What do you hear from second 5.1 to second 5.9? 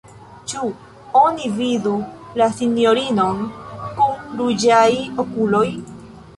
okuloj?